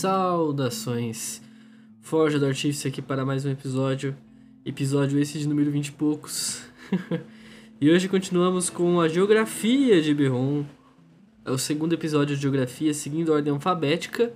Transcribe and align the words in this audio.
Saudações! 0.00 1.42
Forja 2.00 2.38
do 2.38 2.46
Artífice 2.46 2.88
aqui 2.88 3.02
para 3.02 3.22
mais 3.22 3.44
um 3.44 3.50
episódio. 3.50 4.16
Episódio 4.64 5.20
esse 5.20 5.38
de 5.38 5.46
número 5.46 5.70
20 5.70 5.88
e 5.88 5.92
poucos. 5.92 6.62
e 7.78 7.90
hoje 7.90 8.08
continuamos 8.08 8.70
com 8.70 8.98
a 8.98 9.08
Geografia 9.08 10.00
de 10.00 10.14
Biron. 10.14 10.64
É 11.44 11.50
o 11.50 11.58
segundo 11.58 11.92
episódio 11.92 12.34
de 12.34 12.40
Geografia, 12.40 12.94
seguindo 12.94 13.30
a 13.30 13.34
ordem 13.34 13.52
alfabética. 13.52 14.32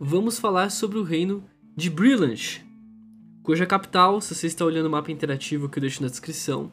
Vamos 0.00 0.38
falar 0.38 0.70
sobre 0.70 0.96
o 0.96 1.02
reino 1.02 1.44
de 1.76 1.90
Brilliant, 1.90 2.62
cuja 3.42 3.66
capital, 3.66 4.18
se 4.18 4.34
você 4.34 4.46
está 4.46 4.64
olhando 4.64 4.86
o 4.86 4.90
mapa 4.90 5.12
interativo 5.12 5.68
que 5.68 5.78
eu 5.78 5.82
deixo 5.82 6.00
na 6.00 6.08
descrição, 6.08 6.72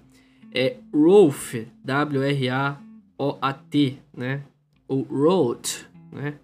é 0.53 0.77
Rolf, 0.93 1.55
W-R-A-O-A-T, 1.83 2.87
né? 4.15 4.43
Ou 4.87 5.01
Roth, 5.01 5.89
né? 6.09 6.35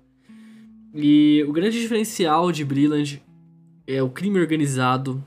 E 0.97 1.43
o 1.45 1.51
grande 1.51 1.77
diferencial 1.81 2.53
de 2.53 2.63
Brilland 2.63 3.21
é 3.85 4.01
o 4.01 4.09
crime 4.09 4.39
organizado, 4.39 5.21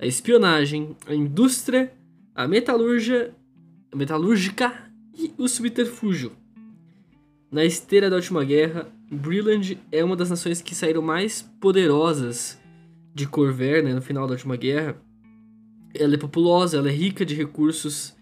a 0.00 0.04
espionagem, 0.04 0.96
a 1.06 1.14
indústria, 1.14 1.94
a 2.34 2.48
metalurgia, 2.48 3.32
a 3.92 3.96
metalúrgica 3.96 4.90
e 5.16 5.32
o 5.38 5.46
subterfúgio. 5.46 6.32
Na 7.52 7.64
esteira 7.64 8.10
da 8.10 8.16
última 8.16 8.42
guerra, 8.42 8.92
Brilland 9.08 9.78
é 9.92 10.02
uma 10.02 10.16
das 10.16 10.28
nações 10.28 10.60
que 10.60 10.74
saíram 10.74 11.00
mais 11.00 11.40
poderosas 11.60 12.60
de 13.14 13.28
Corvair, 13.28 13.84
né, 13.84 13.94
no 13.94 14.02
final 14.02 14.26
da 14.26 14.32
última 14.32 14.56
guerra. 14.56 15.00
Ela 15.94 16.14
é 16.14 16.18
populosa, 16.18 16.78
ela 16.78 16.88
é 16.88 16.92
rica 16.92 17.24
de 17.24 17.36
recursos, 17.36 18.16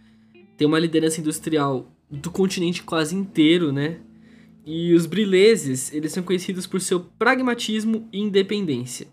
tem 0.59 0.69
uma 0.69 0.79
liderança 0.79 1.19
industrial 1.19 1.91
do 2.11 2.31
continente 2.31 2.83
quase 2.83 3.17
inteiro, 3.17 3.73
né? 3.73 4.01
E 4.65 4.95
os 4.95 5.07
brileses, 5.07 5.93
eles 5.93 6.13
são 6.13 6.23
conhecidos 6.23 6.67
por 6.67 6.81
seu 6.81 7.01
pragmatismo 7.01 8.09
e 8.13 8.21
independência. 8.21 9.09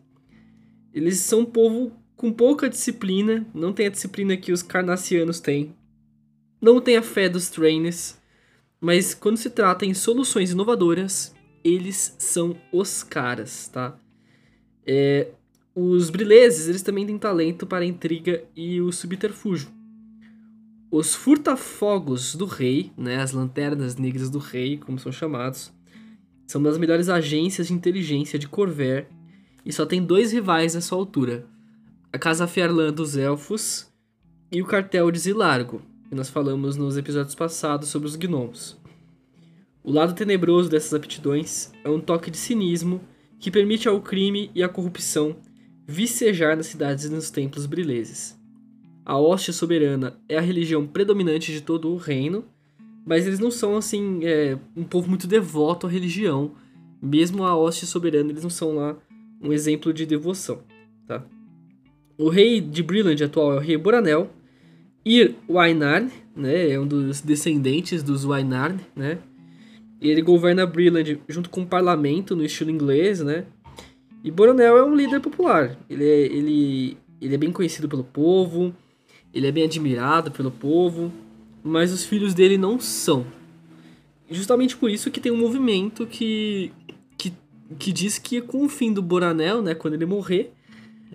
Eles 0.94 1.18
são 1.20 1.42
um 1.42 1.46
povo 1.46 1.92
com 2.16 2.32
pouca 2.32 2.70
disciplina, 2.70 3.48
não 3.54 3.74
tem 3.74 3.88
a 3.88 3.92
disciplina 3.92 4.38
que 4.38 4.52
os 4.52 4.62
carnassianos 4.62 5.40
têm. 5.40 5.76
Não 6.62 6.82
tem 6.82 6.98
a 6.98 7.02
fé 7.02 7.30
dos 7.30 7.50
trainers, 7.50 8.18
mas 8.80 9.14
quando 9.14 9.38
se 9.38 9.50
trata 9.50 9.86
em 9.86 9.94
soluções 9.94 10.52
inovadoras, 10.52 11.34
eles 11.64 12.16
são 12.20 12.56
os 12.72 13.04
caras, 13.04 13.68
tá? 13.70 13.98
É, 14.86 15.30
os 15.74 16.10
brileses, 16.10 16.68
eles 16.68 16.82
também 16.82 17.06
têm 17.06 17.18
talento 17.18 17.66
para 17.66 17.84
a 17.84 17.88
intriga 17.88 18.44
e 18.56 18.82
o 18.82 18.92
subterfúgio. 18.92 19.70
Os 20.92 21.14
furtafogos 21.14 22.34
do 22.34 22.46
rei, 22.46 22.92
né, 22.98 23.22
as 23.22 23.32
lanternas 23.32 23.96
negras 23.96 24.28
do 24.28 24.40
rei, 24.40 24.78
como 24.78 24.98
são 24.98 25.12
chamados, 25.12 25.72
são 26.48 26.64
das 26.64 26.80
melhores 26.80 27.10
agências 27.10 27.68
de 27.68 27.74
inteligência 27.74 28.40
de 28.40 28.48
Corver 28.48 29.08
e 29.64 29.72
só 29.72 29.86
tem 29.86 30.04
dois 30.04 30.32
rivais 30.32 30.74
nessa 30.74 30.96
altura: 30.96 31.46
a 32.12 32.18
Casa 32.18 32.48
Fierlan 32.48 32.92
dos 32.92 33.16
Elfos 33.16 33.88
e 34.52 34.64
o 34.64 34.66
Cartel 34.66 35.12
de 35.12 35.20
Zilargo, 35.20 35.80
que 36.10 36.16
nós 36.16 36.28
falamos 36.28 36.76
nos 36.76 36.98
episódios 36.98 37.36
passados 37.36 37.90
sobre 37.90 38.08
os 38.08 38.16
gnomos. 38.16 38.76
O 39.84 39.92
lado 39.92 40.16
tenebroso 40.16 40.72
dessas 40.72 40.96
aptidões 40.96 41.72
é 41.84 41.90
um 41.90 42.02
toque 42.02 42.32
de 42.32 42.38
cinismo 42.38 43.00
que 43.40 43.52
permite 43.52 43.88
ao 43.88 44.02
crime 44.02 44.50
e 44.56 44.64
à 44.64 44.68
corrupção 44.68 45.36
vicejar 45.88 46.58
nas 46.58 46.66
cidades 46.66 47.06
e 47.06 47.10
nos 47.10 47.30
templos 47.30 47.68
brileses. 47.68 48.39
A 49.10 49.18
hóstia 49.18 49.52
soberana 49.52 50.20
é 50.30 50.38
a 50.38 50.42
religião 50.42 50.86
predominante 50.86 51.52
de 51.52 51.62
todo 51.62 51.92
o 51.92 51.98
reino, 51.98 52.46
mas 53.04 53.26
eles 53.26 53.40
não 53.40 53.50
são, 53.50 53.76
assim, 53.76 54.20
é, 54.24 54.56
um 54.78 54.84
povo 54.84 55.10
muito 55.10 55.26
devoto 55.26 55.88
à 55.88 55.90
religião. 55.90 56.52
Mesmo 57.02 57.44
a 57.44 57.58
hóstia 57.58 57.88
soberana, 57.88 58.30
eles 58.30 58.44
não 58.44 58.52
são 58.52 58.76
lá 58.76 58.96
um 59.42 59.52
exemplo 59.52 59.92
de 59.92 60.06
devoção, 60.06 60.62
tá? 61.08 61.26
O 62.20 62.30
rei 62.30 62.62
de 62.62 62.84
Brilland 62.84 63.24
atual 63.24 63.54
é 63.54 63.56
o 63.56 63.60
rei 63.60 63.78
Boranel. 63.78 64.30
Ir 65.04 65.34
Wainarn, 65.50 66.12
né, 66.36 66.70
é 66.70 66.80
um 66.80 66.86
dos 66.86 67.20
descendentes 67.20 68.04
dos 68.04 68.26
Wainarn, 68.26 68.80
né? 68.96 69.18
Ele 70.00 70.22
governa 70.22 70.68
Brilland 70.68 71.20
junto 71.28 71.50
com 71.50 71.64
o 71.64 71.68
parlamento 71.68 72.36
no 72.36 72.46
estilo 72.46 72.70
inglês, 72.70 73.22
né? 73.22 73.46
E 74.24 74.30
Boronel 74.30 74.78
é 74.78 74.84
um 74.84 74.96
líder 74.96 75.20
popular. 75.20 75.80
Ele 75.90 76.04
é, 76.04 76.22
ele, 76.28 76.98
ele 77.20 77.34
é 77.34 77.38
bem 77.40 77.52
conhecido 77.52 77.90
pelo 77.90 78.04
povo, 78.04 78.72
ele 79.34 79.48
é 79.48 79.52
bem 79.52 79.64
admirado 79.64 80.32
pelo 80.32 80.52
povo, 80.52 81.12
mas 81.64 81.92
os 81.92 82.04
filhos 82.04 82.34
dele 82.34 82.58
não 82.58 82.80
são. 82.80 83.26
Justamente 84.30 84.78
por 84.78 84.90
isso 84.90 85.10
que 85.10 85.20
tem 85.20 85.32
um 85.32 85.38
movimento 85.38 86.06
que, 86.06 86.72
que, 87.18 87.34
que 87.78 87.92
diz 87.92 88.18
que 88.18 88.42
com 88.42 88.66
o 88.66 88.70
fim 88.70 88.94
do 88.94 89.02
Boranel, 89.02 89.62
né, 89.62 89.74
quando 89.74 89.96
ele 89.96 90.06
morrer, 90.06 90.54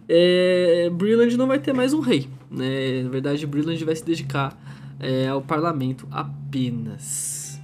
é, 0.08 0.90
Brilland 0.90 1.36
não 1.36 1.46
vai 1.46 1.58
ter 1.58 1.72
mais 1.72 1.92
um 1.92 2.00
rei. 2.00 2.28
Né? 2.50 3.02
Na 3.02 3.10
verdade, 3.10 3.46
Brilland 3.46 3.84
vai 3.84 3.94
se 3.96 4.04
dedicar 4.04 4.56
é, 5.00 5.28
ao 5.28 5.42
parlamento 5.42 6.06
apenas. 6.10 7.60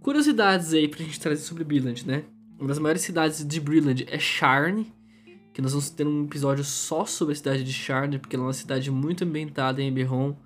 Curiosidades 0.00 0.72
aí 0.72 0.88
pra 0.88 1.04
gente 1.04 1.18
trazer 1.18 1.42
sobre 1.42 1.64
Brilland, 1.64 2.06
né? 2.06 2.24
Uma 2.58 2.68
das 2.68 2.78
maiores 2.78 3.02
cidades 3.02 3.46
de 3.46 3.60
Brilland 3.60 4.06
é 4.08 4.18
Sharn, 4.18 4.86
que 5.56 5.62
nós 5.62 5.72
vamos 5.72 5.88
ter 5.88 6.06
um 6.06 6.26
episódio 6.26 6.62
só 6.62 7.06
sobre 7.06 7.32
a 7.32 7.34
cidade 7.34 7.64
de 7.64 7.72
Sharn, 7.72 8.18
porque 8.18 8.36
ela 8.36 8.44
é 8.44 8.48
uma 8.48 8.52
cidade 8.52 8.90
muito 8.90 9.24
ambientada 9.24 9.80
em 9.80 9.88
Eberron, 9.88 10.36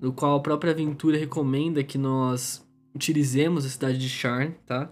no 0.00 0.12
qual 0.12 0.36
a 0.36 0.40
própria 0.40 0.70
aventura 0.70 1.18
recomenda 1.18 1.82
que 1.82 1.98
nós 1.98 2.64
utilizemos 2.94 3.66
a 3.66 3.68
cidade 3.68 3.98
de 3.98 4.08
Sharn, 4.08 4.54
tá? 4.64 4.88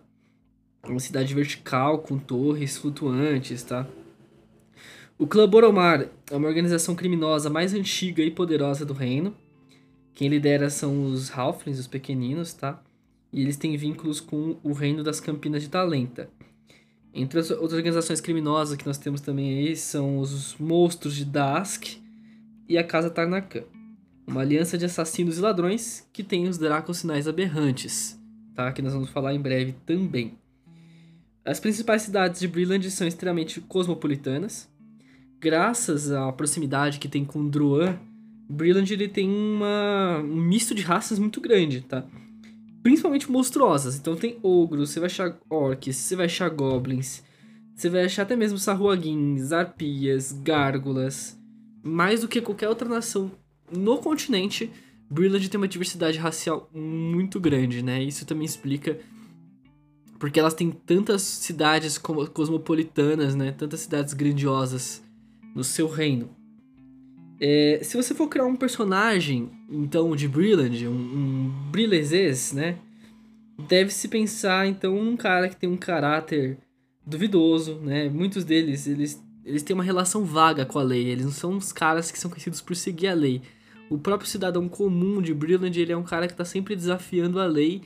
É 0.82 0.88
uma 0.88 0.98
cidade 0.98 1.32
vertical 1.32 2.00
com 2.00 2.18
torres 2.18 2.76
flutuantes, 2.76 3.62
tá? 3.62 3.86
O 5.16 5.28
clã 5.28 5.48
Boromar 5.48 6.08
é 6.28 6.36
uma 6.36 6.48
organização 6.48 6.96
criminosa 6.96 7.48
mais 7.48 7.72
antiga 7.72 8.24
e 8.24 8.32
poderosa 8.32 8.84
do 8.84 8.94
reino. 8.94 9.32
Quem 10.12 10.26
lidera 10.26 10.68
são 10.68 11.04
os 11.04 11.30
Halflings, 11.30 11.78
os 11.78 11.86
pequeninos, 11.86 12.52
tá? 12.52 12.82
E 13.32 13.42
eles 13.42 13.56
têm 13.56 13.76
vínculos 13.76 14.18
com 14.18 14.56
o 14.64 14.72
reino 14.72 15.04
das 15.04 15.20
Campinas 15.20 15.62
de 15.62 15.68
Talenta. 15.68 16.28
Entre 17.12 17.40
as 17.40 17.50
outras 17.50 17.72
organizações 17.72 18.20
criminosas 18.20 18.76
que 18.76 18.86
nós 18.86 18.98
temos 18.98 19.20
também 19.20 19.58
aí 19.58 19.76
são 19.76 20.18
os 20.18 20.56
Monstros 20.58 21.16
de 21.16 21.24
Dask 21.24 21.84
e 22.68 22.78
a 22.78 22.84
Casa 22.84 23.10
Tarnakan. 23.10 23.64
Uma 24.26 24.42
aliança 24.42 24.78
de 24.78 24.84
assassinos 24.84 25.38
e 25.38 25.40
ladrões 25.40 26.08
que 26.12 26.22
tem 26.22 26.46
os 26.46 26.56
Dracos 26.56 26.98
Sinais 26.98 27.26
Aberrantes, 27.26 28.16
tá? 28.54 28.70
que 28.72 28.80
nós 28.80 28.92
vamos 28.92 29.10
falar 29.10 29.34
em 29.34 29.40
breve 29.40 29.74
também. 29.84 30.38
As 31.44 31.58
principais 31.58 32.02
cidades 32.02 32.38
de 32.38 32.46
Brilland 32.46 32.88
são 32.90 33.08
extremamente 33.08 33.60
cosmopolitanas. 33.60 34.68
Graças 35.40 36.12
à 36.12 36.30
proximidade 36.30 37.00
que 37.00 37.08
tem 37.08 37.24
com 37.24 37.48
Druan, 37.48 37.98
Brilland 38.48 38.92
ele 38.92 39.08
tem 39.08 39.28
uma, 39.28 40.18
um 40.18 40.36
misto 40.36 40.74
de 40.74 40.82
raças 40.82 41.18
muito 41.18 41.40
grande, 41.40 41.80
tá? 41.80 42.04
Principalmente 42.82 43.30
monstruosas. 43.30 43.96
Então 43.96 44.16
tem 44.16 44.38
ogros, 44.42 44.90
você 44.90 45.00
vai 45.00 45.06
achar 45.06 45.38
orcs, 45.48 45.96
você 45.96 46.16
vai 46.16 46.26
achar 46.26 46.48
goblins, 46.48 47.22
você 47.74 47.88
vai 47.88 48.04
achar 48.04 48.22
até 48.22 48.36
mesmo 48.36 48.58
sarruaguins, 48.58 49.52
arpias, 49.52 50.32
gárgulas. 50.32 51.38
Mais 51.82 52.20
do 52.20 52.28
que 52.28 52.40
qualquer 52.40 52.68
outra 52.68 52.88
nação 52.88 53.30
no 53.72 53.98
continente, 53.98 54.70
Brilland 55.08 55.48
tem 55.48 55.58
uma 55.58 55.68
diversidade 55.68 56.18
racial 56.18 56.68
muito 56.74 57.40
grande, 57.40 57.82
né? 57.82 58.02
Isso 58.02 58.26
também 58.26 58.44
explica 58.44 58.98
porque 60.18 60.38
elas 60.38 60.52
têm 60.52 60.70
tantas 60.70 61.22
cidades 61.22 61.96
cosmopolitanas, 61.96 63.34
né? 63.34 63.52
Tantas 63.52 63.80
cidades 63.80 64.12
grandiosas 64.12 65.02
no 65.54 65.64
seu 65.64 65.88
reino. 65.88 66.28
É, 67.40 67.80
se 67.82 67.96
você 67.96 68.14
for 68.14 68.28
criar 68.28 68.44
um 68.44 68.54
personagem, 68.54 69.50
então, 69.70 70.14
de 70.14 70.28
Brilland, 70.28 70.86
um, 70.86 70.92
um 70.92 71.52
né? 72.52 72.78
Deve-se 73.66 74.08
pensar, 74.08 74.66
então, 74.66 75.02
num 75.02 75.16
cara 75.16 75.48
que 75.48 75.56
tem 75.56 75.68
um 75.68 75.76
caráter 75.76 76.58
duvidoso, 77.06 77.76
né? 77.76 78.10
Muitos 78.10 78.44
deles, 78.44 78.86
eles, 78.86 79.22
eles 79.42 79.62
têm 79.62 79.72
uma 79.72 79.82
relação 79.82 80.22
vaga 80.22 80.66
com 80.66 80.78
a 80.78 80.82
lei. 80.82 81.08
Eles 81.08 81.24
não 81.24 81.32
são 81.32 81.56
os 81.56 81.72
caras 81.72 82.10
que 82.10 82.18
são 82.18 82.30
conhecidos 82.30 82.60
por 82.60 82.76
seguir 82.76 83.08
a 83.08 83.14
lei. 83.14 83.40
O 83.88 83.96
próprio 83.96 84.28
cidadão 84.28 84.68
comum 84.68 85.22
de 85.22 85.32
Brilland, 85.32 85.80
ele 85.80 85.92
é 85.92 85.96
um 85.96 86.02
cara 86.02 86.26
que 86.26 86.34
está 86.34 86.44
sempre 86.44 86.76
desafiando 86.76 87.40
a 87.40 87.46
lei, 87.46 87.82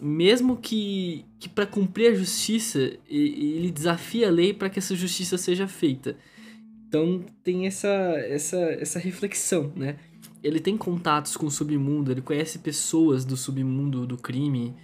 mesmo 0.00 0.56
que, 0.56 1.24
que 1.38 1.48
para 1.48 1.66
cumprir 1.66 2.08
a 2.12 2.14
justiça, 2.14 2.92
ele 3.08 3.70
desafia 3.70 4.28
a 4.28 4.30
lei 4.30 4.52
para 4.52 4.68
que 4.68 4.78
essa 4.78 4.94
justiça 4.94 5.38
seja 5.38 5.68
feita. 5.68 6.16
Então 6.88 7.22
tem 7.44 7.66
essa, 7.66 7.88
essa, 7.88 8.56
essa 8.56 8.98
reflexão, 8.98 9.70
né? 9.76 9.96
Ele 10.42 10.58
tem 10.58 10.76
contatos 10.76 11.36
com 11.36 11.46
o 11.46 11.50
submundo, 11.50 12.10
ele 12.10 12.22
conhece 12.22 12.58
pessoas 12.60 13.24
do 13.26 13.36
submundo 13.36 14.06
do 14.06 14.16
crime, 14.16 14.74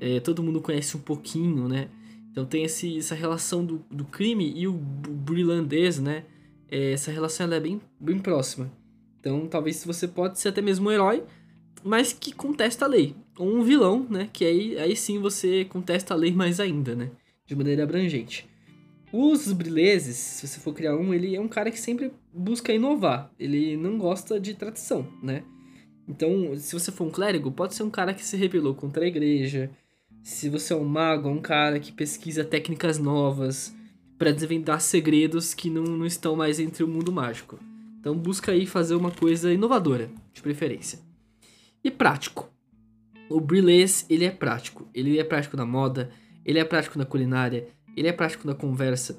é, 0.00 0.18
todo 0.18 0.42
mundo 0.42 0.60
conhece 0.60 0.96
um 0.96 1.00
pouquinho, 1.00 1.68
né? 1.68 1.88
Então 2.32 2.44
tem 2.44 2.64
esse, 2.64 2.98
essa 2.98 3.14
relação 3.14 3.64
do, 3.64 3.84
do 3.88 4.04
crime 4.04 4.52
e 4.56 4.66
o 4.66 4.72
brilandês, 4.72 6.00
né? 6.00 6.24
É, 6.68 6.92
essa 6.92 7.12
relação 7.12 7.52
é 7.52 7.60
bem, 7.60 7.80
bem 8.00 8.18
próxima. 8.18 8.72
Então 9.20 9.46
talvez 9.46 9.84
você 9.84 10.08
pode 10.08 10.40
ser 10.40 10.48
até 10.48 10.60
mesmo 10.60 10.88
um 10.88 10.92
herói, 10.92 11.22
mas 11.84 12.12
que 12.12 12.32
contesta 12.32 12.84
a 12.84 12.88
lei. 12.88 13.14
Ou 13.38 13.46
um 13.46 13.62
vilão, 13.62 14.04
né? 14.10 14.28
Que 14.32 14.44
aí, 14.44 14.76
aí 14.76 14.96
sim 14.96 15.20
você 15.20 15.64
contesta 15.66 16.14
a 16.14 16.16
lei 16.16 16.32
mais 16.32 16.58
ainda, 16.58 16.96
né? 16.96 17.10
De 17.46 17.54
maneira 17.54 17.84
abrangente. 17.84 18.48
Os 19.16 19.52
brileses, 19.52 20.16
se 20.16 20.48
você 20.48 20.58
for 20.58 20.74
criar 20.74 20.96
um, 20.96 21.14
ele 21.14 21.36
é 21.36 21.40
um 21.40 21.46
cara 21.46 21.70
que 21.70 21.78
sempre 21.78 22.10
busca 22.32 22.72
inovar. 22.72 23.30
Ele 23.38 23.76
não 23.76 23.96
gosta 23.96 24.40
de 24.40 24.54
tradição, 24.54 25.06
né? 25.22 25.44
Então, 26.08 26.52
se 26.56 26.72
você 26.72 26.90
for 26.90 27.04
um 27.04 27.12
clérigo, 27.12 27.52
pode 27.52 27.76
ser 27.76 27.84
um 27.84 27.90
cara 27.90 28.12
que 28.12 28.24
se 28.24 28.36
rebelou 28.36 28.74
contra 28.74 29.04
a 29.04 29.06
igreja. 29.06 29.70
Se 30.20 30.48
você 30.48 30.72
é 30.72 30.76
um 30.76 30.84
mago, 30.84 31.28
é 31.28 31.30
um 31.30 31.40
cara 31.40 31.78
que 31.78 31.92
pesquisa 31.92 32.42
técnicas 32.42 32.98
novas 32.98 33.72
para 34.18 34.32
desvendar 34.32 34.80
segredos 34.80 35.54
que 35.54 35.70
não, 35.70 35.84
não 35.84 36.06
estão 36.06 36.34
mais 36.34 36.58
entre 36.58 36.82
o 36.82 36.88
mundo 36.88 37.12
mágico. 37.12 37.60
Então, 38.00 38.18
busca 38.18 38.50
aí 38.50 38.66
fazer 38.66 38.96
uma 38.96 39.12
coisa 39.12 39.52
inovadora, 39.52 40.10
de 40.32 40.42
preferência. 40.42 40.98
E 41.84 41.88
prático. 41.88 42.52
O 43.30 43.40
Brilés, 43.40 44.06
ele 44.10 44.24
é 44.24 44.30
prático. 44.32 44.88
Ele 44.92 45.20
é 45.20 45.22
prático 45.22 45.56
na 45.56 45.64
moda, 45.64 46.10
ele 46.44 46.58
é 46.58 46.64
prático 46.64 46.98
na 46.98 47.06
culinária, 47.06 47.68
ele 47.96 48.08
é 48.08 48.12
prático 48.12 48.46
na 48.46 48.54
conversa. 48.54 49.18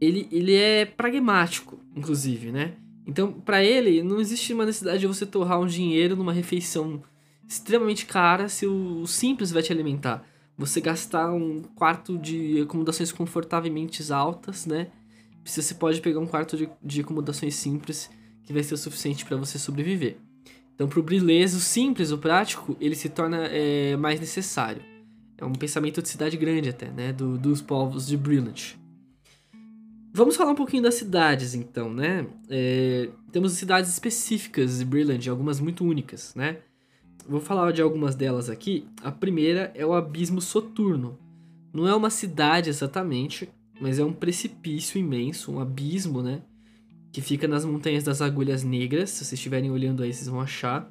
Ele, 0.00 0.28
ele 0.32 0.54
é 0.54 0.84
pragmático, 0.84 1.78
inclusive, 1.94 2.50
né? 2.50 2.74
Então, 3.06 3.32
para 3.32 3.62
ele, 3.64 4.02
não 4.02 4.20
existe 4.20 4.52
uma 4.52 4.66
necessidade 4.66 5.00
de 5.00 5.06
você 5.06 5.26
torrar 5.26 5.60
um 5.60 5.66
dinheiro 5.66 6.16
numa 6.16 6.32
refeição 6.32 7.02
extremamente 7.48 8.06
cara 8.06 8.48
se 8.48 8.66
o 8.66 9.06
simples 9.06 9.50
vai 9.50 9.62
te 9.62 9.72
alimentar. 9.72 10.24
Você 10.56 10.80
gastar 10.80 11.32
um 11.32 11.62
quarto 11.74 12.18
de 12.18 12.62
acomodações 12.62 13.10
confortavelmente 13.10 14.12
altas, 14.12 14.66
né? 14.66 14.88
Você 15.44 15.74
pode 15.74 16.00
pegar 16.00 16.20
um 16.20 16.26
quarto 16.26 16.56
de, 16.56 16.68
de 16.82 17.00
acomodações 17.00 17.54
simples 17.54 18.10
que 18.44 18.52
vai 18.52 18.62
ser 18.62 18.74
o 18.74 18.78
suficiente 18.78 19.24
para 19.24 19.36
você 19.36 19.58
sobreviver. 19.58 20.16
Então, 20.74 20.88
para 20.88 21.00
o 21.00 21.02
brilês, 21.02 21.54
o 21.54 21.60
simples, 21.60 22.12
o 22.12 22.18
prático, 22.18 22.76
ele 22.80 22.94
se 22.94 23.08
torna 23.08 23.46
é, 23.46 23.96
mais 23.96 24.20
necessário. 24.20 24.82
É 25.42 25.44
um 25.44 25.54
pensamento 25.54 26.00
de 26.00 26.08
cidade 26.08 26.36
grande 26.36 26.68
até, 26.68 26.88
né? 26.88 27.12
Do, 27.12 27.36
dos 27.36 27.60
povos 27.60 28.06
de 28.06 28.16
Brilliant. 28.16 28.76
Vamos 30.14 30.36
falar 30.36 30.52
um 30.52 30.54
pouquinho 30.54 30.84
das 30.84 30.94
cidades, 30.94 31.52
então, 31.52 31.92
né? 31.92 32.24
É, 32.48 33.08
temos 33.32 33.52
cidades 33.54 33.90
específicas 33.90 34.78
de 34.78 34.84
Brilliant, 34.84 35.26
algumas 35.26 35.58
muito 35.58 35.84
únicas, 35.84 36.32
né? 36.36 36.58
Vou 37.28 37.40
falar 37.40 37.72
de 37.72 37.82
algumas 37.82 38.14
delas 38.14 38.48
aqui. 38.48 38.86
A 39.02 39.10
primeira 39.10 39.72
é 39.74 39.84
o 39.84 39.94
Abismo 39.94 40.40
Soturno. 40.40 41.18
Não 41.72 41.88
é 41.88 41.94
uma 41.94 42.10
cidade 42.10 42.70
exatamente, 42.70 43.48
mas 43.80 43.98
é 43.98 44.04
um 44.04 44.12
precipício 44.12 44.96
imenso, 44.96 45.50
um 45.50 45.58
abismo, 45.58 46.22
né? 46.22 46.40
Que 47.10 47.20
fica 47.20 47.48
nas 47.48 47.64
montanhas 47.64 48.04
das 48.04 48.22
Agulhas 48.22 48.62
Negras. 48.62 49.10
Se 49.10 49.24
vocês 49.24 49.32
estiverem 49.32 49.72
olhando 49.72 50.04
aí, 50.04 50.12
vocês 50.12 50.28
vão 50.28 50.40
achar. 50.40 50.88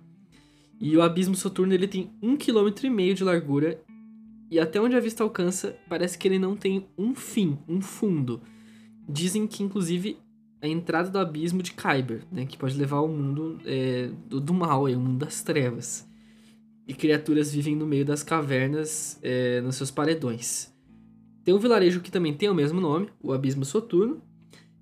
E 0.78 0.98
o 0.98 1.02
Abismo 1.02 1.36
Soturno 1.36 1.74
ele 1.74 1.88
tem 1.88 2.12
um 2.22 2.36
quilômetro 2.36 2.86
e 2.86 2.90
meio 2.90 3.16
de 3.16 3.24
largura 3.24 3.80
e 4.52 4.60
até 4.60 4.82
onde 4.82 4.98
a 4.98 5.00
vista 5.00 5.24
alcança, 5.24 5.78
parece 5.88 6.18
que 6.18 6.28
ele 6.28 6.38
não 6.38 6.58
tem 6.58 6.86
um 6.98 7.16
fim, 7.16 7.58
um 7.70 7.82
fundo. 7.82 8.42
Dizem 9.08 9.48
que, 9.48 9.64
inclusive, 9.64 10.18
a 10.62 10.68
entrada 10.68 11.10
do 11.10 11.18
abismo 11.18 11.64
de 11.64 11.72
Kyber, 11.72 12.26
né, 12.30 12.46
que 12.46 12.58
pode 12.58 12.78
levar 12.78 12.98
ao 12.98 13.08
mundo 13.08 13.58
é, 13.66 14.10
do, 14.28 14.42
do, 14.42 14.54
mal, 14.54 14.90
é, 14.90 14.96
o 14.96 15.00
mundo 15.00 15.26
das 15.26 15.42
trevas. 15.42 16.06
E 16.86 16.94
criaturas 16.94 17.54
vivem 17.54 17.78
no 17.78 17.88
meio 17.88 18.04
das 18.04 18.24
cavernas, 18.24 19.18
é, 19.24 19.62
nos 19.62 19.78
seus 19.78 19.90
paredões. 19.90 20.70
Tem 21.46 21.54
um 21.54 21.60
vilarejo 21.60 22.02
que 22.02 22.12
também 22.12 22.34
tem 22.34 22.50
o 22.50 22.54
mesmo 22.54 22.82
nome, 22.82 23.08
o 23.24 23.32
Abismo 23.32 23.64
Soturno, 23.64 24.22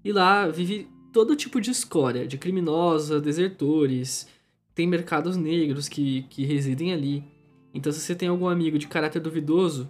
e 0.03 0.11
lá 0.11 0.47
vive 0.47 0.87
todo 1.13 1.35
tipo 1.35 1.61
de 1.61 1.69
escória, 1.69 2.27
de 2.27 2.39
criminosos, 2.39 3.21
desertores, 3.21 4.27
tem 4.73 4.87
mercados 4.87 5.37
negros 5.37 5.87
que, 5.87 6.23
que 6.23 6.43
residem 6.43 6.91
ali. 6.91 7.23
Então, 7.73 7.91
se 7.91 7.99
você 7.99 8.15
tem 8.15 8.27
algum 8.27 8.47
amigo 8.47 8.79
de 8.79 8.87
caráter 8.87 9.19
duvidoso, 9.19 9.89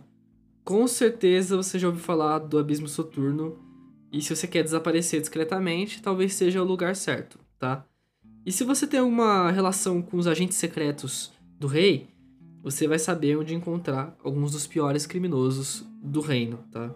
com 0.64 0.86
certeza 0.88 1.58
você 1.58 1.80
já 1.80 1.88
ouviu 1.88 2.04
falar 2.04 2.40
do 2.40 2.58
Abismo 2.58 2.88
Soturno. 2.88 3.58
E 4.12 4.22
se 4.22 4.36
você 4.36 4.48
quer 4.48 4.64
desaparecer 4.64 5.20
discretamente, 5.20 6.02
talvez 6.02 6.34
seja 6.34 6.62
o 6.62 6.66
lugar 6.66 6.96
certo, 6.96 7.40
tá? 7.58 7.86
E 8.46 8.52
se 8.52 8.64
você 8.64 8.88
tem 8.88 9.00
alguma 9.00 9.52
relação 9.52 10.02
com 10.02 10.18
os 10.18 10.28
agentes 10.28 10.58
secretos 10.58 11.31
do 11.60 11.68
rei, 11.68 12.08
você 12.62 12.88
vai 12.88 13.00
saber 13.00 13.38
onde 13.38 13.54
encontrar 13.54 14.18
alguns 14.24 14.52
dos 14.52 14.68
piores 14.68 15.06
criminosos 15.06 15.86
do 16.02 16.22
reino, 16.22 16.60
tá? 16.72 16.94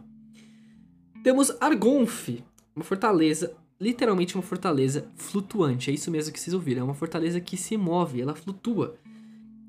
Temos 1.24 1.56
Argonf, 1.62 2.30
uma 2.76 2.84
fortaleza, 2.84 3.56
literalmente 3.80 4.36
uma 4.36 4.44
fortaleza 4.44 5.08
flutuante. 5.16 5.90
É 5.90 5.94
isso 5.94 6.12
mesmo 6.12 6.34
que 6.34 6.40
vocês 6.40 6.54
ouviram, 6.54 6.82
é 6.82 6.86
uma 6.86 6.94
fortaleza 6.94 7.40
que 7.40 7.56
se 7.56 7.78
move, 7.78 8.22
ela 8.22 8.36
flutua 8.36 8.98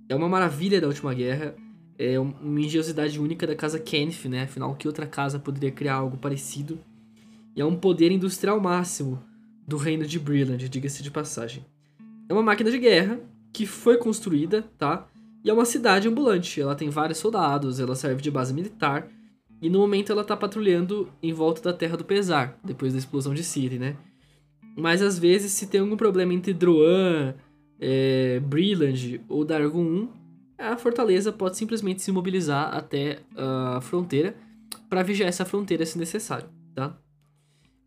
é 0.09 0.15
uma 0.15 0.29
maravilha 0.29 0.81
da 0.81 0.87
última 0.87 1.15
guerra. 1.15 1.55
É 1.99 2.19
uma 2.19 2.61
engenhosidade 2.61 3.21
única 3.21 3.47
da 3.47 3.55
casa 3.55 3.79
Kenneth, 3.79 4.29
né? 4.29 4.43
Afinal, 4.43 4.75
que 4.75 4.89
outra 4.89 5.07
casa 5.07 5.39
poderia 5.39 5.71
criar 5.71 5.95
algo 5.95 6.17
parecido? 6.17 6.79
E 7.55 7.61
é 7.61 7.65
um 7.65 7.77
poder 7.77 8.11
industrial 8.11 8.61
máximo 8.61 9.23
do 9.67 9.77
reino 9.77 10.05
de 10.05 10.19
Brilliant, 10.19 10.69
diga-se 10.69 11.03
de 11.03 11.11
passagem. 11.11 11.65
É 12.29 12.33
uma 12.33 12.43
máquina 12.43 12.71
de 12.71 12.79
guerra 12.79 13.21
que 13.53 13.65
foi 13.65 13.97
construída, 13.97 14.63
tá? 14.77 15.07
E 15.45 15.51
é 15.51 15.53
uma 15.53 15.65
cidade 15.65 16.09
ambulante. 16.09 16.61
Ela 16.61 16.75
tem 16.75 16.91
vários 16.91 17.19
soldados, 17.19 17.79
ela 17.79 17.95
serve 17.95 18.21
de 18.21 18.31
base 18.31 18.53
militar. 18.53 19.09
E 19.63 19.71
no 19.71 19.79
momento 19.79 20.11
ela 20.11 20.25
tá 20.25 20.37
patrulhando 20.37 21.09
em 21.23 21.33
volta 21.33 21.63
da 21.63 21.73
Terra 21.73 21.97
do 21.97 22.05
Pesar, 22.05 22.59
depois 22.65 22.93
da 22.93 22.99
explosão 22.99 23.33
de 23.33 23.45
Ciri, 23.45 23.79
né? 23.79 23.97
Mas 24.77 25.01
às 25.01 25.19
vezes, 25.19 25.53
se 25.53 25.69
tem 25.69 25.81
algum 25.81 25.97
problema 25.97 26.35
entre 26.35 26.53
Droan 26.53 27.35
é, 27.81 28.41
Brilland 28.41 29.21
ou 29.29 29.45
Dargon 29.45 29.83
1, 29.83 30.09
a 30.59 30.77
fortaleza 30.77 31.33
pode 31.33 31.57
simplesmente 31.57 32.03
se 32.03 32.13
mobilizar 32.13 32.75
até 32.75 33.21
a 33.37 33.81
fronteira 33.81 34.37
para 34.89 35.03
vigiar 35.03 35.29
essa 35.29 35.45
fronteira 35.45 35.85
se 35.85 35.99
necessário, 35.99 36.49
tá? 36.75 36.97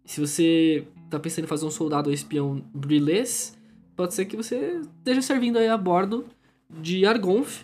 Se 0.06 0.20
você 0.20 0.88
tá 1.10 1.20
pensando 1.20 1.46
em 1.46 1.48
fazer 1.48 1.66
um 1.66 1.72
soldado 1.72 2.10
ou 2.10 2.14
espião 2.14 2.64
brilês, 2.74 3.58
pode 3.96 4.14
ser 4.14 4.26
que 4.26 4.38
você 4.38 4.82
esteja 5.00 5.22
servindo 5.22 5.58
aí 5.58 5.68
a 5.68 5.78
bordo 5.78 6.26
de 6.70 7.06
Argonf 7.06 7.64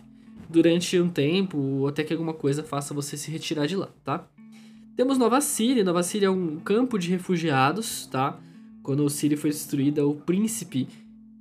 durante 0.49 0.99
um 0.99 1.09
tempo 1.09 1.57
ou 1.57 1.87
até 1.87 2.03
que 2.03 2.13
alguma 2.13 2.33
coisa 2.33 2.63
faça 2.63 2.93
você 2.93 3.17
se 3.17 3.31
retirar 3.31 3.65
de 3.65 3.75
lá, 3.75 3.89
tá? 4.03 4.27
Temos 4.95 5.17
Nova 5.17 5.41
Síria. 5.41 5.83
Nova 5.83 6.03
Síria 6.03 6.27
é 6.27 6.29
um 6.29 6.59
campo 6.59 6.99
de 6.99 7.09
refugiados, 7.09 8.05
tá? 8.07 8.39
Quando 8.83 9.09
Síria 9.09 9.37
foi 9.37 9.49
destruída, 9.49 10.05
o 10.05 10.15
príncipe 10.15 10.87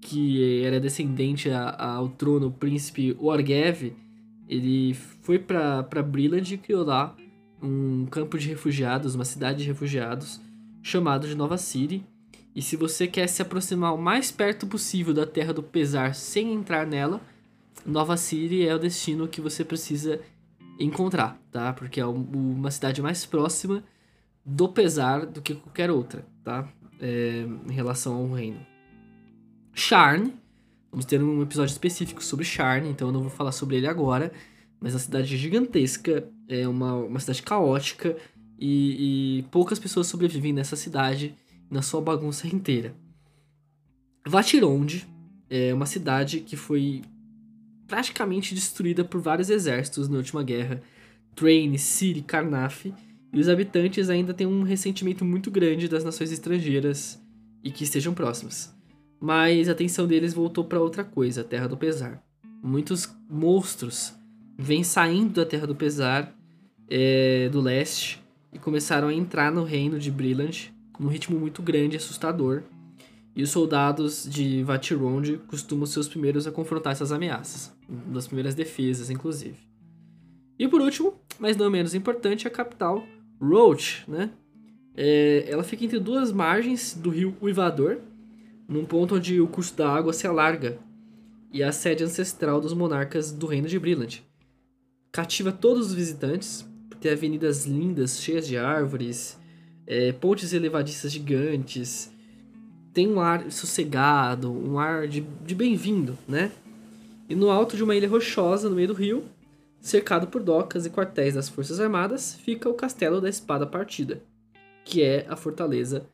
que 0.02 0.62
era 0.64 0.80
descendente 0.80 1.48
a, 1.48 1.70
a, 1.70 1.92
ao 1.94 2.08
trono, 2.08 2.48
o 2.48 2.52
príncipe 2.52 3.16
Orgev, 3.18 3.94
ele 4.48 4.92
foi 5.22 5.38
para 5.38 6.02
Brilland 6.02 6.52
e 6.52 6.58
criou 6.58 6.84
lá 6.84 7.16
um 7.62 8.04
campo 8.06 8.36
de 8.36 8.48
refugiados, 8.48 9.14
uma 9.14 9.24
cidade 9.24 9.60
de 9.60 9.68
refugiados, 9.68 10.40
chamado 10.82 11.28
de 11.28 11.36
Nova 11.36 11.56
City. 11.56 12.04
E 12.54 12.60
se 12.60 12.76
você 12.76 13.06
quer 13.06 13.28
se 13.28 13.40
aproximar 13.40 13.94
o 13.94 13.98
mais 13.98 14.30
perto 14.32 14.66
possível 14.66 15.14
da 15.14 15.24
Terra 15.24 15.54
do 15.54 15.62
Pesar 15.62 16.14
sem 16.14 16.52
entrar 16.52 16.86
nela, 16.86 17.20
Nova 17.86 18.16
City 18.16 18.66
é 18.66 18.74
o 18.74 18.78
destino 18.78 19.28
que 19.28 19.40
você 19.40 19.64
precisa 19.64 20.20
encontrar, 20.78 21.40
tá? 21.52 21.72
Porque 21.72 22.00
é 22.00 22.04
uma 22.04 22.70
cidade 22.70 23.00
mais 23.00 23.24
próxima 23.24 23.82
do 24.44 24.68
Pesar 24.68 25.24
do 25.24 25.40
que 25.40 25.54
qualquer 25.54 25.90
outra, 25.90 26.26
tá? 26.42 26.68
É, 27.00 27.46
em 27.68 27.72
relação 27.72 28.16
ao 28.16 28.32
reino. 28.32 28.71
Sharn. 29.74 30.32
Vamos 30.90 31.06
ter 31.06 31.22
um 31.22 31.42
episódio 31.42 31.72
específico 31.72 32.22
sobre 32.22 32.44
Sharn, 32.44 32.88
então 32.88 33.08
eu 33.08 33.12
não 33.12 33.22
vou 33.22 33.30
falar 33.30 33.52
sobre 33.52 33.76
ele 33.76 33.86
agora. 33.86 34.32
Mas 34.80 34.94
a 34.94 34.98
cidade 34.98 35.34
é 35.34 35.38
gigantesca, 35.38 36.28
é 36.48 36.66
uma, 36.68 36.94
uma 36.94 37.20
cidade 37.20 37.42
caótica 37.42 38.16
e, 38.58 39.38
e 39.38 39.42
poucas 39.44 39.78
pessoas 39.78 40.06
sobrevivem 40.06 40.52
nessa 40.52 40.76
cidade, 40.76 41.34
na 41.70 41.82
sua 41.82 42.00
bagunça 42.00 42.46
inteira. 42.46 42.94
Vatironde 44.26 45.06
é 45.48 45.72
uma 45.72 45.86
cidade 45.86 46.40
que 46.40 46.56
foi 46.56 47.02
praticamente 47.86 48.54
destruída 48.54 49.04
por 49.04 49.20
vários 49.20 49.50
exércitos 49.50 50.08
na 50.08 50.18
última 50.18 50.42
guerra. 50.42 50.82
Train, 51.34 51.76
Ciri, 51.78 52.22
Karnaf. 52.22 52.86
E 53.32 53.40
os 53.40 53.48
habitantes 53.48 54.10
ainda 54.10 54.34
têm 54.34 54.46
um 54.46 54.62
ressentimento 54.62 55.24
muito 55.24 55.50
grande 55.50 55.88
das 55.88 56.04
nações 56.04 56.30
estrangeiras 56.30 57.18
e 57.64 57.70
que 57.70 57.84
estejam 57.84 58.12
próximas 58.12 58.74
mas 59.22 59.68
a 59.68 59.72
atenção 59.72 60.04
deles 60.04 60.34
voltou 60.34 60.64
para 60.64 60.80
outra 60.80 61.04
coisa, 61.04 61.42
a 61.42 61.44
Terra 61.44 61.68
do 61.68 61.76
Pesar. 61.76 62.20
Muitos 62.60 63.08
monstros 63.30 64.12
vêm 64.58 64.82
saindo 64.82 65.34
da 65.34 65.46
Terra 65.46 65.64
do 65.64 65.76
Pesar 65.76 66.36
é, 66.90 67.48
do 67.48 67.60
leste 67.60 68.20
e 68.52 68.58
começaram 68.58 69.06
a 69.06 69.14
entrar 69.14 69.52
no 69.52 69.62
reino 69.62 69.96
de 69.96 70.10
Brilliant 70.10 70.70
num 70.98 71.06
ritmo 71.06 71.38
muito 71.38 71.62
grande 71.62 71.94
e 71.94 71.98
assustador. 71.98 72.64
E 73.36 73.44
os 73.44 73.50
soldados 73.50 74.28
de 74.28 74.64
Vatirond 74.64 75.38
costumam 75.46 75.86
ser 75.86 76.00
os 76.00 76.08
primeiros 76.08 76.48
a 76.48 76.50
confrontar 76.50 76.92
essas 76.92 77.12
ameaças, 77.12 77.72
uma 77.88 78.14
das 78.14 78.26
primeiras 78.26 78.56
defesas, 78.56 79.08
inclusive. 79.08 79.56
E 80.58 80.66
por 80.66 80.80
último, 80.80 81.14
mas 81.38 81.56
não 81.56 81.70
menos 81.70 81.94
importante, 81.94 82.48
a 82.48 82.50
capital, 82.50 83.06
Roach, 83.40 84.04
né? 84.08 84.30
É, 84.96 85.46
ela 85.48 85.62
fica 85.62 85.84
entre 85.84 86.00
duas 86.00 86.32
margens 86.32 86.94
do 86.94 87.08
rio 87.08 87.34
Uivador, 87.40 88.00
num 88.68 88.84
ponto 88.84 89.16
onde 89.16 89.40
o 89.40 89.46
curso 89.46 89.76
da 89.76 89.88
água 89.88 90.12
se 90.12 90.26
alarga 90.26 90.78
e 91.52 91.62
é 91.62 91.66
a 91.66 91.72
sede 91.72 92.02
ancestral 92.02 92.60
dos 92.60 92.72
monarcas 92.72 93.30
do 93.30 93.46
reino 93.46 93.68
de 93.68 93.78
Brilland. 93.78 94.24
Cativa 95.12 95.52
todos 95.52 95.88
os 95.88 95.94
visitantes, 95.94 96.66
por 96.88 96.96
ter 96.98 97.10
avenidas 97.10 97.66
lindas, 97.66 98.20
cheias 98.20 98.46
de 98.46 98.56
árvores, 98.56 99.38
é, 99.86 100.12
pontes 100.12 100.52
elevadiças 100.52 101.12
gigantes, 101.12 102.10
tem 102.94 103.08
um 103.08 103.20
ar 103.20 103.50
sossegado, 103.50 104.50
um 104.50 104.78
ar 104.78 105.06
de, 105.06 105.20
de 105.20 105.54
bem-vindo, 105.54 106.16
né? 106.26 106.50
E 107.28 107.34
no 107.34 107.50
alto 107.50 107.76
de 107.76 107.82
uma 107.82 107.94
ilha 107.94 108.08
rochosa, 108.08 108.68
no 108.68 108.76
meio 108.76 108.88
do 108.88 108.94
rio, 108.94 109.24
cercado 109.80 110.26
por 110.26 110.42
docas 110.42 110.86
e 110.86 110.90
quartéis 110.90 111.34
das 111.34 111.48
Forças 111.48 111.80
Armadas, 111.80 112.34
fica 112.34 112.68
o 112.68 112.74
Castelo 112.74 113.20
da 113.20 113.28
Espada 113.28 113.66
Partida, 113.66 114.22
que 114.84 115.02
é 115.02 115.26
a 115.28 115.36
fortaleza 115.36 116.06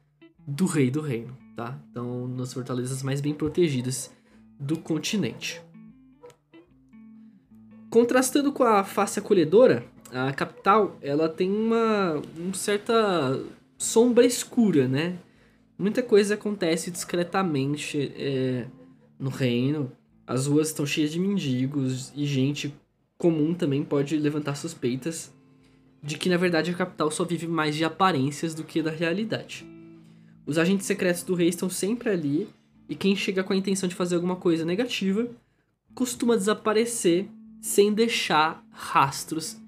do 0.48 0.64
Rei 0.64 0.90
do 0.90 1.02
Reino, 1.02 1.36
tá? 1.54 1.78
Então, 1.90 2.34
das 2.34 2.54
fortalezas 2.54 3.02
mais 3.02 3.20
bem 3.20 3.34
protegidas 3.34 4.10
do 4.58 4.78
continente. 4.78 5.60
Contrastando 7.90 8.50
com 8.50 8.64
a 8.64 8.82
face 8.82 9.18
acolhedora, 9.18 9.84
a 10.10 10.32
capital 10.32 10.96
ela 11.02 11.28
tem 11.28 11.50
uma, 11.50 12.22
uma 12.34 12.54
certa 12.54 13.38
sombra 13.76 14.24
escura, 14.24 14.88
né? 14.88 15.18
Muita 15.78 16.02
coisa 16.02 16.32
acontece 16.32 16.90
discretamente 16.90 18.10
é, 18.16 18.66
no 19.18 19.28
reino. 19.28 19.92
As 20.26 20.46
ruas 20.46 20.68
estão 20.68 20.86
cheias 20.86 21.12
de 21.12 21.20
mendigos 21.20 22.10
e 22.16 22.24
gente 22.26 22.74
comum 23.18 23.52
também 23.52 23.84
pode 23.84 24.16
levantar 24.16 24.54
suspeitas 24.54 25.30
de 26.02 26.16
que 26.16 26.28
na 26.28 26.36
verdade 26.36 26.70
a 26.70 26.74
capital 26.74 27.10
só 27.10 27.24
vive 27.24 27.46
mais 27.46 27.76
de 27.76 27.84
aparências 27.84 28.54
do 28.54 28.64
que 28.64 28.80
da 28.82 28.90
realidade. 28.90 29.66
Os 30.48 30.56
agentes 30.56 30.86
secretos 30.86 31.22
do 31.22 31.34
rei 31.34 31.48
estão 31.48 31.68
sempre 31.68 32.08
ali 32.08 32.48
e 32.88 32.94
quem 32.94 33.14
chega 33.14 33.44
com 33.44 33.52
a 33.52 33.56
intenção 33.56 33.86
de 33.86 33.94
fazer 33.94 34.14
alguma 34.14 34.34
coisa 34.34 34.64
negativa 34.64 35.28
costuma 35.94 36.36
desaparecer 36.36 37.28
sem 37.60 37.92
deixar 37.92 38.64
rastros 38.70 39.58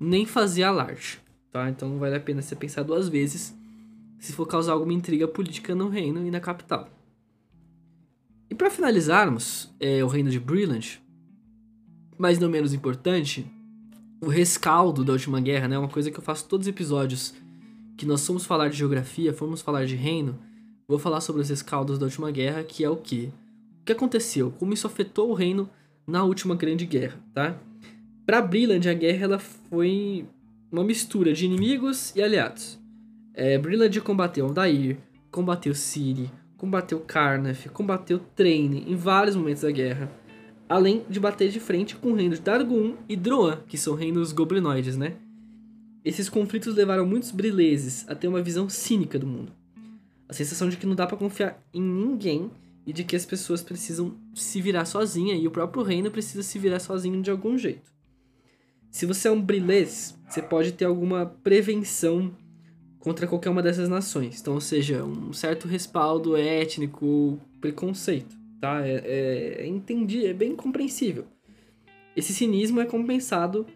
nem 0.00 0.26
fazer 0.26 0.64
alarde, 0.64 1.20
tá? 1.52 1.70
Então 1.70 1.88
não 1.88 1.98
vale 1.98 2.16
a 2.16 2.20
pena 2.20 2.42
você 2.42 2.56
pensar 2.56 2.82
duas 2.82 3.08
vezes 3.08 3.56
se 4.18 4.32
for 4.32 4.46
causar 4.46 4.72
alguma 4.72 4.92
intriga 4.92 5.28
política 5.28 5.76
no 5.76 5.88
reino 5.88 6.26
e 6.26 6.30
na 6.32 6.40
capital. 6.40 6.90
E 8.50 8.54
para 8.56 8.68
finalizarmos 8.68 9.72
é, 9.78 10.02
o 10.02 10.08
reino 10.08 10.28
de 10.28 10.40
Brilliant, 10.40 10.98
mas 12.18 12.40
não 12.40 12.50
menos 12.50 12.74
importante, 12.74 13.46
o 14.20 14.26
rescaldo 14.26 15.04
da 15.04 15.12
última 15.12 15.40
guerra, 15.40 15.68
né? 15.68 15.78
Uma 15.78 15.88
coisa 15.88 16.10
que 16.10 16.18
eu 16.18 16.24
faço 16.24 16.48
todos 16.48 16.66
os 16.66 16.70
episódios 16.70 17.32
que 17.96 18.06
nós 18.06 18.26
fomos 18.26 18.44
falar 18.44 18.68
de 18.68 18.76
geografia, 18.76 19.32
fomos 19.32 19.62
falar 19.62 19.86
de 19.86 19.96
reino, 19.96 20.38
vou 20.88 20.98
falar 20.98 21.20
sobre 21.20 21.42
os 21.42 21.48
rescaldos 21.48 21.98
da 21.98 22.06
última 22.06 22.30
guerra, 22.30 22.62
que 22.62 22.84
é 22.84 22.90
o 22.90 22.96
que? 22.96 23.32
O 23.80 23.84
que 23.84 23.92
aconteceu? 23.92 24.52
Como 24.58 24.74
isso 24.74 24.86
afetou 24.86 25.30
o 25.30 25.34
reino 25.34 25.68
na 26.06 26.24
última 26.24 26.54
grande 26.54 26.86
guerra, 26.86 27.18
tá? 27.34 27.56
Para 28.24 28.42
Brilland, 28.42 28.88
a 28.88 28.94
guerra 28.94 29.24
ela 29.24 29.38
foi 29.38 30.26
uma 30.70 30.84
mistura 30.84 31.32
de 31.32 31.44
inimigos 31.44 32.14
e 32.14 32.22
aliados. 32.22 32.78
É, 33.34 33.56
Brilland 33.58 34.00
combateu 34.00 34.46
Aldair, 34.46 34.98
combateu 35.30 35.74
Ciri, 35.74 36.30
combateu 36.56 37.00
Carnaf, 37.00 37.68
combateu 37.68 38.18
Traine 38.18 38.84
em 38.86 38.96
vários 38.96 39.36
momentos 39.36 39.62
da 39.62 39.70
guerra 39.70 40.10
além 40.68 41.04
de 41.08 41.20
bater 41.20 41.50
de 41.50 41.60
frente 41.60 41.96
com 41.96 42.10
o 42.10 42.14
reino 42.14 42.34
de 42.34 42.40
Dargun 42.40 42.94
e 43.08 43.16
Droan, 43.16 43.58
que 43.68 43.78
são 43.78 43.94
reinos 43.94 44.32
goblinoides, 44.32 44.96
né? 44.96 45.14
Esses 46.06 46.28
conflitos 46.28 46.76
levaram 46.76 47.04
muitos 47.04 47.32
brileses 47.32 48.04
a 48.08 48.14
ter 48.14 48.28
uma 48.28 48.40
visão 48.40 48.68
cínica 48.68 49.18
do 49.18 49.26
mundo. 49.26 49.52
A 50.28 50.32
sensação 50.32 50.68
de 50.68 50.76
que 50.76 50.86
não 50.86 50.94
dá 50.94 51.06
para 51.06 51.16
confiar 51.16 51.60
em 51.74 51.82
ninguém 51.82 52.48
e 52.86 52.92
de 52.92 53.02
que 53.02 53.16
as 53.16 53.26
pessoas 53.26 53.60
precisam 53.60 54.14
se 54.32 54.62
virar 54.62 54.84
sozinha 54.84 55.34
e 55.34 55.48
o 55.48 55.50
próprio 55.50 55.82
reino 55.82 56.08
precisa 56.08 56.44
se 56.44 56.60
virar 56.60 56.78
sozinho 56.78 57.20
de 57.20 57.30
algum 57.30 57.58
jeito. 57.58 57.92
Se 58.88 59.04
você 59.04 59.26
é 59.26 59.32
um 59.32 59.42
brilês, 59.42 60.16
você 60.28 60.40
pode 60.40 60.72
ter 60.72 60.84
alguma 60.84 61.26
prevenção 61.26 62.32
contra 63.00 63.26
qualquer 63.26 63.50
uma 63.50 63.62
dessas 63.62 63.88
nações. 63.88 64.40
Então, 64.40 64.54
ou 64.54 64.60
seja, 64.60 65.04
um 65.04 65.32
certo 65.32 65.66
respaldo 65.66 66.36
étnico, 66.36 67.40
preconceito 67.60 68.36
tá? 68.60 68.86
É, 68.86 69.02
é, 69.04 69.62
é 69.62 69.66
entendi, 69.66 70.26
é 70.26 70.32
bem 70.32 70.54
compreensível. 70.56 71.24
Esse 72.14 72.32
cinismo 72.32 72.80
é 72.80 72.86
compensado 72.86 73.66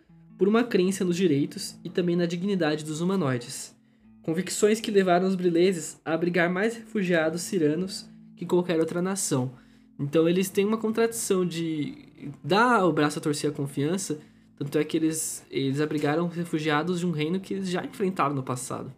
por 0.41 0.49
uma 0.49 0.65
crença 0.65 1.05
nos 1.05 1.19
direitos 1.19 1.79
e 1.85 1.91
também 1.91 2.17
na 2.17 2.25
dignidade 2.25 2.83
dos 2.83 3.03
humanoides. 3.03 3.77
Convicções 4.23 4.81
que 4.81 4.91
levaram 4.91 5.29
os 5.29 5.35
brileses 5.35 6.01
a 6.03 6.15
abrigar 6.15 6.49
mais 6.49 6.75
refugiados 6.75 7.43
ciranos 7.43 8.09
que 8.39 8.47
qualquer 8.47 8.81
outra 8.81 9.03
nação. 9.03 9.53
Então 9.99 10.27
eles 10.27 10.49
têm 10.49 10.65
uma 10.65 10.79
contradição 10.79 11.45
de 11.45 12.33
dar 12.43 12.87
o 12.87 12.93
braço 12.93 13.19
a 13.19 13.23
torcer 13.23 13.51
a 13.51 13.53
confiança, 13.53 14.19
tanto 14.57 14.79
é 14.79 14.83
que 14.83 14.97
eles, 14.97 15.45
eles 15.51 15.79
abrigaram 15.79 16.27
refugiados 16.27 17.01
de 17.01 17.07
um 17.07 17.11
reino 17.11 17.39
que 17.39 17.53
eles 17.53 17.69
já 17.69 17.85
enfrentaram 17.85 18.35
no 18.35 18.43
passado. 18.43 18.91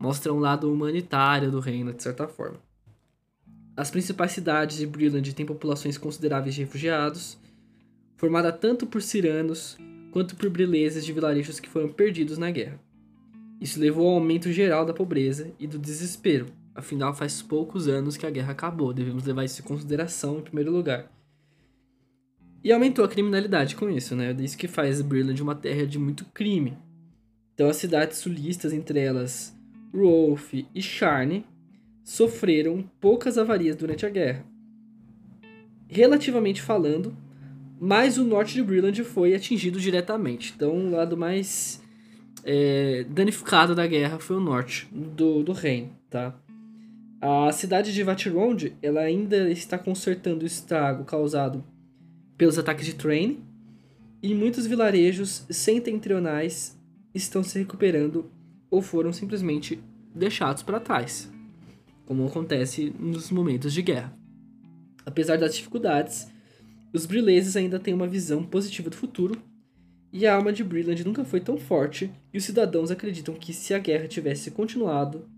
Mostra 0.00 0.32
um 0.32 0.38
lado 0.38 0.72
humanitário 0.72 1.50
do 1.50 1.60
reino, 1.60 1.92
de 1.92 2.02
certa 2.02 2.26
forma. 2.26 2.62
As 3.76 3.90
principais 3.90 4.32
cidades 4.32 4.78
de 4.78 4.86
Brilland 4.86 5.34
têm 5.34 5.44
populações 5.44 5.98
consideráveis 5.98 6.54
de 6.54 6.62
refugiados, 6.62 7.36
formada 8.16 8.50
tanto 8.50 8.86
por 8.86 9.02
ciranos 9.02 9.76
quanto 10.10 10.36
por 10.36 10.48
brileses 10.50 11.04
de 11.04 11.12
vilarejos 11.12 11.60
que 11.60 11.68
foram 11.68 11.88
perdidos 11.88 12.38
na 12.38 12.50
guerra. 12.50 12.80
Isso 13.60 13.80
levou 13.80 14.08
ao 14.08 14.14
aumento 14.14 14.52
geral 14.52 14.84
da 14.84 14.94
pobreza 14.94 15.50
e 15.58 15.66
do 15.66 15.78
desespero, 15.78 16.46
afinal 16.74 17.12
faz 17.12 17.42
poucos 17.42 17.88
anos 17.88 18.16
que 18.16 18.26
a 18.26 18.30
guerra 18.30 18.52
acabou, 18.52 18.92
devemos 18.92 19.24
levar 19.24 19.44
isso 19.44 19.60
em 19.60 19.64
consideração 19.64 20.38
em 20.38 20.42
primeiro 20.42 20.70
lugar. 20.70 21.10
E 22.62 22.72
aumentou 22.72 23.04
a 23.04 23.08
criminalidade 23.08 23.76
com 23.76 23.88
isso, 23.88 24.16
né? 24.16 24.34
Isso 24.40 24.58
que 24.58 24.68
faz 24.68 25.00
Brilland 25.00 25.40
uma 25.42 25.54
terra 25.54 25.86
de 25.86 25.98
muito 25.98 26.24
crime. 26.26 26.76
Então 27.54 27.68
as 27.68 27.76
cidades 27.76 28.18
sulistas, 28.18 28.72
entre 28.72 29.00
elas 29.00 29.56
Rolf 29.92 30.54
e 30.54 30.82
Charne, 30.82 31.44
sofreram 32.04 32.88
poucas 33.00 33.38
avarias 33.38 33.76
durante 33.76 34.06
a 34.06 34.10
guerra. 34.10 34.44
Relativamente 35.88 36.60
falando, 36.60 37.16
mas 37.80 38.18
o 38.18 38.24
norte 38.24 38.54
de 38.54 38.62
Brilland 38.62 39.02
foi 39.04 39.34
atingido 39.34 39.80
diretamente. 39.80 40.52
Então, 40.54 40.74
o 40.74 40.90
lado 40.90 41.16
mais 41.16 41.82
é, 42.44 43.04
danificado 43.08 43.74
da 43.74 43.86
guerra 43.86 44.18
foi 44.18 44.36
o 44.36 44.40
norte 44.40 44.88
do, 44.92 45.42
do 45.42 45.52
reino, 45.52 45.90
tá? 46.10 46.34
A 47.20 47.50
cidade 47.52 47.92
de 47.92 48.02
Vatirond, 48.02 48.72
ela 48.80 49.00
ainda 49.00 49.50
está 49.50 49.76
consertando 49.76 50.44
o 50.44 50.46
estrago 50.46 51.04
causado 51.04 51.64
pelos 52.36 52.58
ataques 52.58 52.86
de 52.86 52.94
Train, 52.94 53.40
e 54.22 54.34
muitos 54.34 54.66
vilarejos 54.66 55.44
setentrionais 55.50 56.76
estão 57.14 57.42
se 57.42 57.58
recuperando 57.58 58.30
ou 58.70 58.82
foram 58.82 59.12
simplesmente 59.12 59.80
deixados 60.14 60.62
para 60.62 60.80
trás 60.80 61.30
como 62.08 62.26
acontece 62.26 62.90
nos 62.98 63.30
momentos 63.30 63.70
de 63.74 63.82
guerra. 63.82 64.16
Apesar 65.04 65.36
das 65.36 65.54
dificuldades, 65.54 66.26
os 66.92 67.06
brileses 67.06 67.56
ainda 67.56 67.78
têm 67.78 67.94
uma 67.94 68.06
visão 68.06 68.42
positiva 68.42 68.90
do 68.90 68.96
futuro, 68.96 69.40
e 70.12 70.26
a 70.26 70.34
alma 70.34 70.52
de 70.52 70.64
Brilland 70.64 71.04
nunca 71.04 71.24
foi 71.24 71.40
tão 71.40 71.58
forte, 71.58 72.10
e 72.32 72.38
os 72.38 72.44
cidadãos 72.44 72.90
acreditam 72.90 73.34
que 73.34 73.52
se 73.52 73.74
a 73.74 73.78
guerra 73.78 74.08
tivesse 74.08 74.50
continuado, 74.50 75.28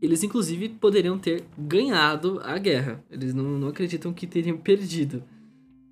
eles 0.00 0.22
inclusive 0.22 0.68
poderiam 0.70 1.18
ter 1.18 1.44
ganhado 1.58 2.40
a 2.42 2.58
guerra. 2.58 3.04
Eles 3.10 3.34
não, 3.34 3.44
não 3.58 3.68
acreditam 3.68 4.12
que 4.12 4.26
teriam 4.26 4.58
perdido. 4.58 5.22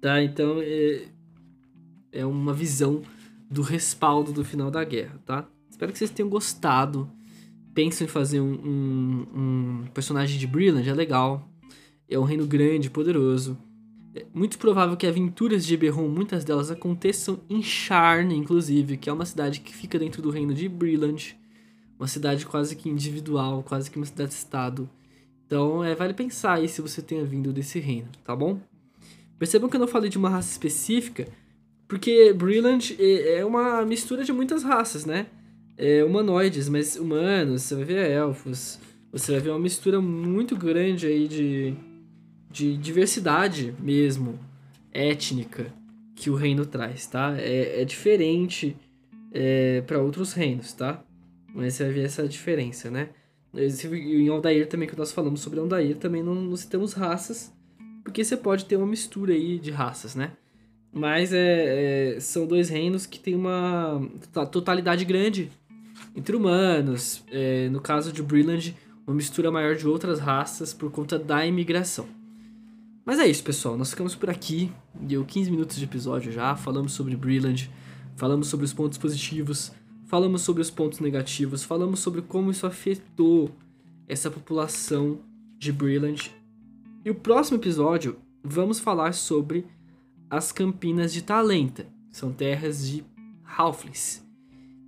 Tá? 0.00 0.22
Então 0.22 0.58
é, 0.60 1.06
é 2.12 2.26
uma 2.26 2.52
visão 2.52 3.02
do 3.50 3.62
respaldo 3.62 4.32
do 4.32 4.44
final 4.44 4.70
da 4.70 4.84
guerra, 4.84 5.18
tá? 5.24 5.48
Espero 5.70 5.92
que 5.92 5.98
vocês 5.98 6.10
tenham 6.10 6.28
gostado 6.28 7.10
pensam 7.74 8.06
em 8.06 8.08
fazer 8.08 8.40
um, 8.40 8.52
um, 8.52 9.26
um 9.34 9.86
personagem 9.92 10.38
de 10.38 10.46
Brilliant, 10.46 10.86
é 10.86 10.94
legal. 10.94 11.46
É 12.08 12.18
um 12.18 12.22
reino 12.22 12.46
grande, 12.46 12.88
poderoso. 12.88 13.58
É 14.14 14.24
muito 14.32 14.58
provável 14.58 14.96
que 14.96 15.06
aventuras 15.06 15.66
de 15.66 15.74
Eberron, 15.74 16.08
muitas 16.08 16.44
delas 16.44 16.70
aconteçam 16.70 17.40
em 17.50 17.62
Charne, 17.62 18.36
inclusive, 18.36 18.96
que 18.96 19.10
é 19.10 19.12
uma 19.12 19.24
cidade 19.24 19.60
que 19.60 19.74
fica 19.74 19.98
dentro 19.98 20.22
do 20.22 20.30
reino 20.30 20.54
de 20.54 20.68
Brilliant. 20.68 21.34
Uma 21.98 22.06
cidade 22.06 22.46
quase 22.46 22.76
que 22.76 22.88
individual, 22.88 23.62
quase 23.62 23.90
que 23.90 23.96
uma 23.96 24.06
cidade-estado. 24.06 24.88
Então, 25.46 25.82
é, 25.82 25.94
vale 25.94 26.14
pensar 26.14 26.54
aí 26.54 26.68
se 26.68 26.80
você 26.80 27.02
tenha 27.02 27.24
vindo 27.24 27.52
desse 27.52 27.78
reino, 27.80 28.08
tá 28.24 28.34
bom? 28.34 28.60
Percebam 29.38 29.68
que 29.68 29.76
eu 29.76 29.80
não 29.80 29.88
falei 29.88 30.08
de 30.08 30.18
uma 30.18 30.28
raça 30.28 30.50
específica, 30.50 31.28
porque 31.88 32.32
Brilliant 32.32 32.92
é, 32.98 33.38
é 33.38 33.44
uma 33.44 33.84
mistura 33.84 34.24
de 34.24 34.32
muitas 34.32 34.62
raças, 34.62 35.04
né? 35.04 35.26
é, 35.76 36.04
humanoides, 36.04 36.68
mas 36.68 36.96
humanos, 36.96 37.62
você 37.62 37.74
vai 37.74 37.84
ver 37.84 38.10
elfos, 38.10 38.78
você 39.12 39.32
vai 39.32 39.40
ver 39.40 39.50
uma 39.50 39.58
mistura 39.58 40.00
muito 40.00 40.56
grande 40.56 41.06
aí 41.06 41.28
de, 41.28 41.74
de 42.54 42.76
diversidade 42.76 43.74
mesmo, 43.80 44.38
étnica, 44.92 45.74
que 46.14 46.30
o 46.30 46.36
reino 46.36 46.64
traz, 46.64 47.04
tá? 47.04 47.34
É, 47.36 47.82
é 47.82 47.84
diferente 47.84 48.76
é, 49.32 49.80
para 49.80 49.98
outros 49.98 50.32
reinos, 50.32 50.72
tá? 50.72 51.02
Mas 51.52 51.74
você 51.74 51.82
vai 51.82 51.92
ver 51.94 52.04
essa 52.04 52.28
diferença, 52.28 52.88
né? 52.92 53.08
Em 53.52 54.28
Aldair 54.28 54.68
também, 54.68 54.88
que 54.88 54.96
nós 54.96 55.10
falamos 55.10 55.40
sobre 55.40 55.58
Aldair, 55.58 55.96
também 55.96 56.22
não, 56.22 56.36
não 56.36 56.56
citamos 56.56 56.92
raças, 56.92 57.52
porque 58.04 58.22
você 58.22 58.36
pode 58.36 58.66
ter 58.66 58.76
uma 58.76 58.86
mistura 58.86 59.32
aí 59.32 59.58
de 59.58 59.72
raças, 59.72 60.14
né? 60.14 60.30
Mas 60.92 61.32
é, 61.32 62.14
é, 62.14 62.20
são 62.20 62.46
dois 62.46 62.68
reinos 62.68 63.04
que 63.04 63.18
têm 63.18 63.34
uma 63.34 64.00
totalidade 64.52 65.04
grande 65.04 65.50
entre 66.14 66.36
humanos, 66.36 67.24
é, 67.32 67.68
no 67.68 67.80
caso 67.80 68.12
de 68.12 68.22
Brilland, 68.22 68.76
uma 69.04 69.16
mistura 69.16 69.50
maior 69.50 69.74
de 69.74 69.88
outras 69.88 70.20
raças 70.20 70.72
por 70.72 70.92
conta 70.92 71.18
da 71.18 71.44
imigração. 71.44 72.06
Mas 73.04 73.18
é 73.18 73.26
isso, 73.26 73.44
pessoal. 73.44 73.76
Nós 73.76 73.90
ficamos 73.90 74.14
por 74.14 74.30
aqui. 74.30 74.72
Deu 74.94 75.24
15 75.24 75.50
minutos 75.50 75.76
de 75.76 75.84
episódio 75.84 76.32
já. 76.32 76.56
Falamos 76.56 76.92
sobre 76.92 77.14
Brilland, 77.16 77.70
falamos 78.16 78.48
sobre 78.48 78.64
os 78.64 78.72
pontos 78.72 78.96
positivos, 78.96 79.72
falamos 80.06 80.42
sobre 80.42 80.62
os 80.62 80.70
pontos 80.70 81.00
negativos, 81.00 81.62
falamos 81.62 82.00
sobre 82.00 82.22
como 82.22 82.50
isso 82.50 82.66
afetou 82.66 83.54
essa 84.08 84.30
população 84.30 85.20
de 85.58 85.70
Brilland. 85.70 86.34
E 87.04 87.10
o 87.10 87.14
próximo 87.14 87.58
episódio 87.58 88.16
vamos 88.42 88.80
falar 88.80 89.12
sobre 89.12 89.66
as 90.30 90.50
Campinas 90.50 91.12
de 91.12 91.22
Talenta, 91.22 91.86
são 92.10 92.32
terras 92.32 92.88
de 92.88 93.04
Halflings. 93.44 94.24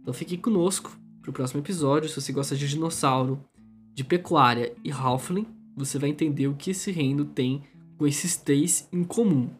Então 0.00 0.14
fique 0.14 0.38
conosco 0.38 0.96
para 1.20 1.30
o 1.30 1.34
próximo 1.34 1.60
episódio. 1.60 2.08
Se 2.08 2.20
você 2.20 2.32
gosta 2.32 2.56
de 2.56 2.68
dinossauro, 2.68 3.44
de 3.92 4.04
pecuária 4.04 4.74
e 4.82 4.90
Halfling, 4.90 5.46
você 5.76 5.98
vai 5.98 6.08
entender 6.08 6.46
o 6.46 6.54
que 6.54 6.70
esse 6.70 6.90
reino 6.90 7.24
tem 7.24 7.62
com 7.96 8.06
esses 8.06 8.36
três 8.36 8.88
em 8.92 9.04
comum. 9.04 9.50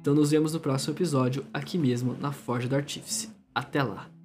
Então 0.00 0.14
nos 0.14 0.30
vemos 0.30 0.52
no 0.52 0.60
próximo 0.60 0.94
episódio 0.94 1.46
aqui 1.52 1.78
mesmo 1.78 2.16
na 2.20 2.32
Forja 2.32 2.68
do 2.68 2.76
Artífice. 2.76 3.30
Até 3.54 3.82
lá! 3.82 4.21